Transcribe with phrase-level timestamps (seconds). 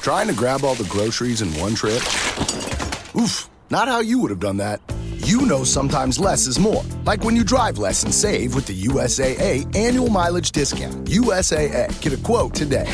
[0.00, 2.00] Trying to grab all the groceries in one trip?
[3.14, 4.80] Oof, not how you would have done that.
[5.26, 6.82] You know sometimes less is more.
[7.04, 11.04] Like when you drive less and save with the USAA annual mileage discount.
[11.04, 12.88] USAA, get a quote today.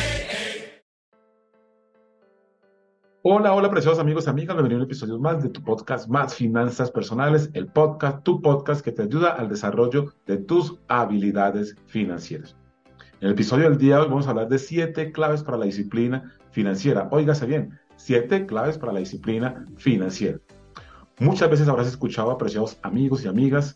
[3.23, 4.57] Hola, hola, preciosos amigos y amigas.
[4.57, 8.81] Bienvenidos a un episodio más de tu podcast Más Finanzas Personales, el podcast, tu podcast
[8.81, 12.57] que te ayuda al desarrollo de tus habilidades financieras.
[13.21, 15.65] En el episodio del día de hoy vamos a hablar de siete claves para la
[15.65, 17.07] disciplina financiera.
[17.11, 20.39] Óigase bien, siete claves para la disciplina financiera.
[21.19, 23.75] Muchas veces habrás escuchado, apreciados amigos y amigas,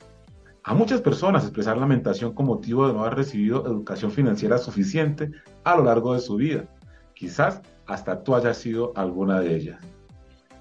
[0.64, 5.32] a muchas personas expresar lamentación con motivo de no haber recibido educación financiera suficiente
[5.64, 6.66] a lo largo de su vida.
[7.14, 9.80] Quizás hasta tú hayas sido alguna de ellas.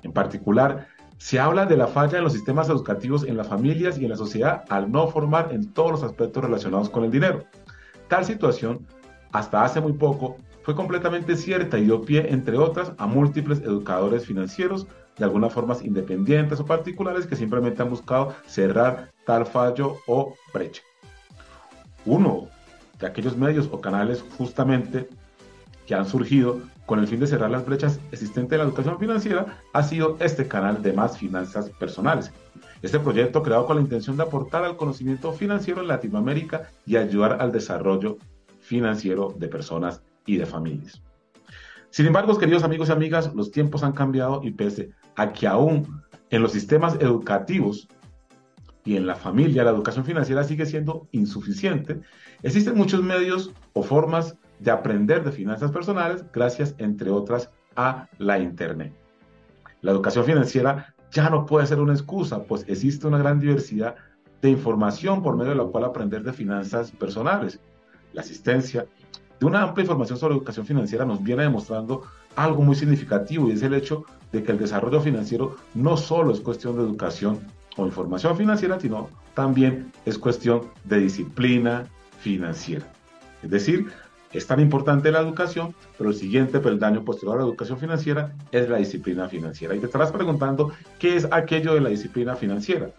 [0.02, 4.04] En particular, se habla de la falla en los sistemas educativos en las familias y
[4.04, 7.44] en la sociedad al no formar en todos los aspectos relacionados con el dinero.
[8.08, 8.86] Tal situación,
[9.32, 14.26] hasta hace muy poco, fue completamente cierta y dio pie, entre otras, a múltiples educadores
[14.26, 14.86] financieros,
[15.16, 20.82] de algunas formas independientes o particulares, que simplemente han buscado cerrar tal fallo o brecha.
[22.04, 22.48] Uno
[22.98, 25.08] de aquellos medios o canales justamente
[25.86, 29.58] que han surgido con el fin de cerrar las brechas existentes en la educación financiera
[29.72, 32.32] ha sido este canal de más finanzas personales.
[32.82, 37.40] Este proyecto creado con la intención de aportar al conocimiento financiero en Latinoamérica y ayudar
[37.40, 38.18] al desarrollo
[38.60, 41.02] financiero de personas y de familias.
[41.90, 46.02] Sin embargo, queridos amigos y amigas, los tiempos han cambiado y pese a que aún
[46.30, 47.88] en los sistemas educativos
[48.84, 52.00] y en la familia la educación financiera sigue siendo insuficiente,
[52.42, 58.38] existen muchos medios o formas de aprender de finanzas personales gracias, entre otras, a la
[58.38, 58.92] Internet.
[59.82, 63.96] La educación financiera ya no puede ser una excusa, pues existe una gran diversidad
[64.42, 67.60] de información por medio de la cual aprender de finanzas personales.
[68.12, 68.86] La asistencia
[69.40, 72.02] de una amplia información sobre educación financiera nos viene demostrando
[72.36, 76.40] algo muy significativo y es el hecho de que el desarrollo financiero no solo es
[76.40, 77.40] cuestión de educación
[77.76, 81.86] o información financiera, sino también es cuestión de disciplina
[82.18, 82.86] financiera.
[83.42, 83.86] Es decir,
[84.32, 88.68] es tan importante la educación, pero el siguiente peldaño posterior a la educación financiera es
[88.68, 89.74] la disciplina financiera.
[89.74, 92.90] Y te estarás preguntando, ¿qué es aquello de la disciplina financiera?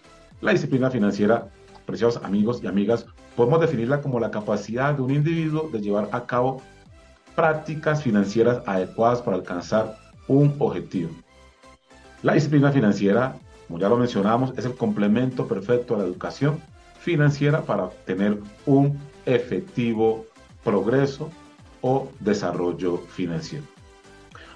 [0.42, 1.50] La disciplina financiera,
[1.86, 3.06] preciosos amigos y amigas,
[3.36, 6.62] podemos definirla como la capacidad de un individuo de llevar a cabo
[7.36, 9.98] prácticas financieras adecuadas para alcanzar
[10.28, 11.12] un objetivo.
[12.24, 13.36] La disciplina financiera,
[13.68, 16.62] como ya lo mencionamos, es el complemento perfecto a la educación
[17.00, 20.26] financiera para obtener un efectivo
[20.64, 21.32] progreso
[21.82, 23.66] o desarrollo financiero.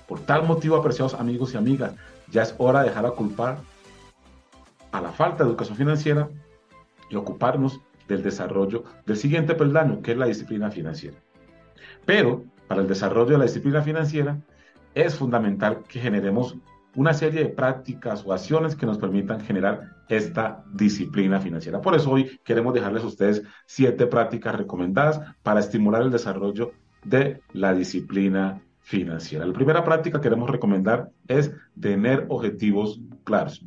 [0.07, 1.94] Por tal motivo, apreciados amigos y amigas,
[2.30, 3.57] ya es hora de dejar a culpar
[4.92, 6.30] a la falta de educación financiera
[7.09, 11.18] y ocuparnos del desarrollo del siguiente peldaño, que es la disciplina financiera.
[12.06, 14.40] Pero para el desarrollo de la disciplina financiera
[14.94, 16.56] es fundamental que generemos
[16.96, 21.82] una serie de prácticas o acciones que nos permitan generar esta disciplina financiera.
[21.82, 26.72] Por eso hoy queremos dejarles a ustedes siete prácticas recomendadas para estimular el desarrollo
[27.04, 29.46] de la disciplina financiera.
[29.46, 33.66] La primera práctica que queremos recomendar es tener objetivos claros.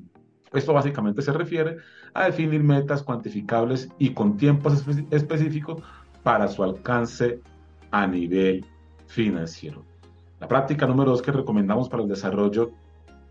[0.52, 1.76] Esto básicamente se refiere
[2.14, 5.82] a definir metas cuantificables y con tiempos específicos
[6.22, 7.40] para su alcance
[7.90, 8.64] a nivel
[9.06, 9.84] financiero.
[10.40, 12.70] La práctica número dos que recomendamos para el desarrollo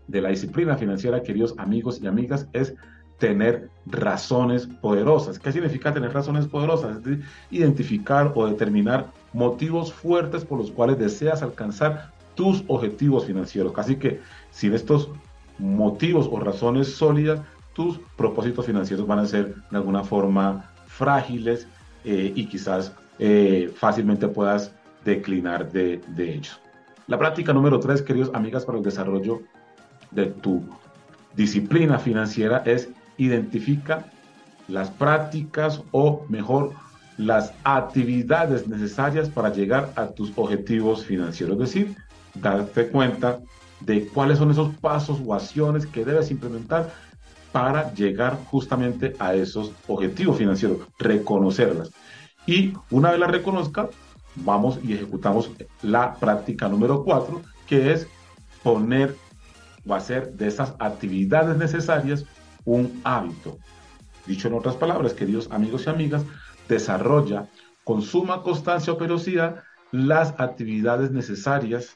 [0.06, 2.74] de la disciplina financiera, queridos amigos y amigas, es
[3.18, 5.38] tener razones poderosas.
[5.38, 7.04] ¿Qué significa tener razones poderosas?
[7.06, 7.18] Es
[7.50, 13.72] identificar o determinar motivos fuertes por los cuales deseas alcanzar tus objetivos financieros.
[13.76, 14.20] Así que
[14.50, 15.10] sin estos
[15.58, 17.40] motivos o razones sólidas,
[17.72, 21.66] tus propósitos financieros van a ser de alguna forma frágiles
[22.04, 24.72] eh, y quizás eh, fácilmente puedas
[25.04, 26.60] declinar de, de ellos.
[27.06, 29.42] La práctica número tres, queridos amigas, para el desarrollo
[30.10, 30.62] de tu
[31.34, 34.04] disciplina financiera es identifica
[34.68, 36.72] las prácticas o mejor
[37.16, 41.54] las actividades necesarias para llegar a tus objetivos financieros.
[41.54, 41.96] Es decir,
[42.34, 43.40] darte cuenta
[43.80, 46.92] de cuáles son esos pasos o acciones que debes implementar
[47.52, 51.90] para llegar justamente a esos objetivos financieros, reconocerlas.
[52.46, 53.88] Y una vez las reconozcas,
[54.36, 55.50] vamos y ejecutamos
[55.82, 58.06] la práctica número cuatro, que es
[58.62, 59.14] poner
[59.86, 62.24] o hacer de esas actividades necesarias
[62.64, 63.58] un hábito.
[64.26, 66.22] Dicho en otras palabras, queridos amigos y amigas,
[66.68, 67.48] desarrolla
[67.84, 71.94] con suma constancia o periodicidad las actividades necesarias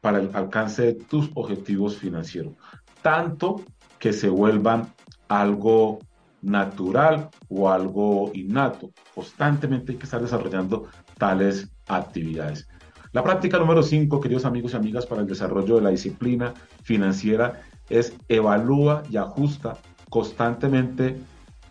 [0.00, 2.54] para el alcance de tus objetivos financieros,
[3.02, 3.62] tanto
[3.98, 4.92] que se vuelvan
[5.28, 5.98] algo
[6.42, 8.90] natural o algo innato.
[9.14, 10.86] Constantemente hay que estar desarrollando
[11.18, 12.68] tales actividades.
[13.12, 16.52] La práctica número 5, queridos amigos y amigas, para el desarrollo de la disciplina
[16.82, 19.78] financiera es evalúa y ajusta
[20.10, 21.16] constantemente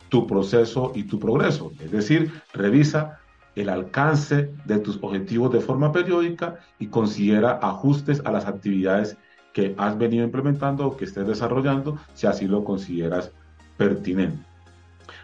[0.09, 1.71] tu proceso y tu progreso.
[1.79, 3.19] Es decir, revisa
[3.55, 9.17] el alcance de tus objetivos de forma periódica y considera ajustes a las actividades
[9.53, 13.31] que has venido implementando o que estés desarrollando, si así lo consideras
[13.77, 14.37] pertinente.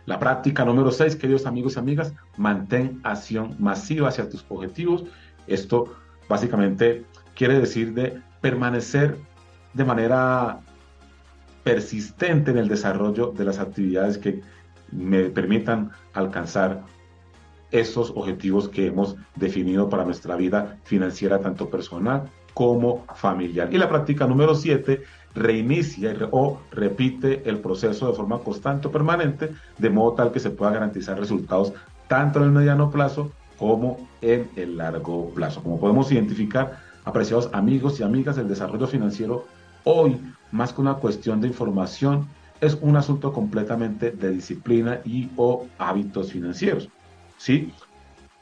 [0.06, 5.04] La práctica número 6, queridos amigos y amigas, mantén acción masiva hacia tus objetivos.
[5.48, 5.94] Esto
[6.30, 7.06] básicamente
[7.36, 9.18] quiere decir de permanecer
[9.74, 10.62] de manera
[11.64, 14.42] persistente en el desarrollo de las actividades que
[14.92, 16.84] me permitan alcanzar
[17.72, 23.74] esos objetivos que hemos definido para nuestra vida financiera, tanto personal como familiar.
[23.74, 25.02] Y la práctica número 7,
[25.34, 30.50] reinicia o repite el proceso de forma constante o permanente, de modo tal que se
[30.50, 31.74] pueda garantizar resultados
[32.08, 35.64] tanto en el mediano plazo como en el largo plazo.
[35.64, 39.46] Como podemos identificar, apreciados amigos y amigas, el desarrollo financiero
[39.84, 40.20] hoy,
[40.52, 42.28] más que una cuestión de información,
[42.60, 46.90] es un asunto completamente de disciplina y o hábitos financieros.
[47.42, 47.72] ¿Sí?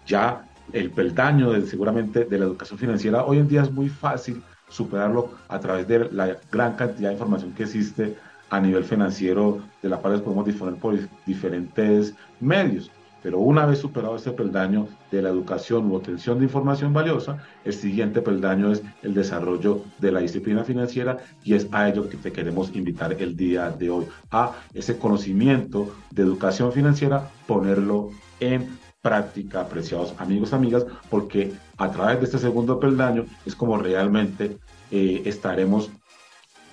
[0.05, 5.31] Ya el peldaño seguramente de la educación financiera hoy en día es muy fácil superarlo
[5.47, 8.17] a través de la gran cantidad de información que existe
[8.49, 12.91] a nivel financiero, de la cual podemos disponer por diferentes medios.
[13.21, 17.73] Pero una vez superado ese peldaño de la educación u obtención de información valiosa, el
[17.73, 22.31] siguiente peldaño es el desarrollo de la disciplina financiera y es a ello que te
[22.31, 28.69] queremos invitar el día de hoy, a ese conocimiento de educación financiera, ponerlo en
[29.01, 34.57] práctica, apreciados amigos, amigas, porque a través de este segundo peldaño es como realmente
[34.91, 35.89] eh, estaremos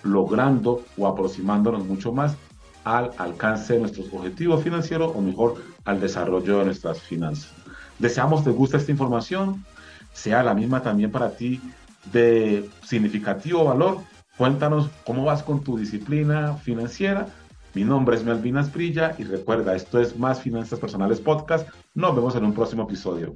[0.02, 2.36] logrando o aproximándonos mucho más
[2.84, 7.52] al alcance de nuestros objetivos financieros o mejor al desarrollo de nuestras finanzas.
[7.98, 9.64] Deseamos te guste esta información,
[10.12, 11.60] sea la misma también para ti
[12.12, 13.98] de significativo valor.
[14.36, 17.26] Cuéntanos cómo vas con tu disciplina financiera
[17.76, 21.68] mi nombre es Melvin Asprilla y recuerda, esto es Más Finanzas Personales Podcast.
[21.94, 23.34] Nos vemos en un próximo episodio.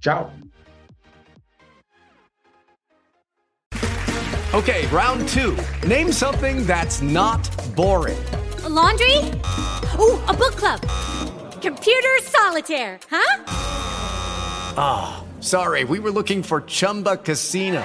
[0.00, 0.28] Chao.
[4.52, 5.56] Okay, round two.
[5.86, 8.18] Name something that's not boring.
[8.64, 9.18] A laundry?
[10.00, 10.80] Ooh, a book club.
[11.62, 13.44] Computer solitaire, huh?
[14.76, 17.84] Ah, oh, sorry, we were looking for Chumba Casino.